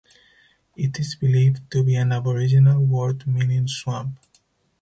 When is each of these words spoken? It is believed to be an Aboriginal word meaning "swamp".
It 0.75 0.97
is 0.99 1.13
believed 1.13 1.69
to 1.69 1.83
be 1.83 1.95
an 1.95 2.11
Aboriginal 2.11 2.83
word 2.83 3.27
meaning 3.27 3.67
"swamp". 3.67 4.17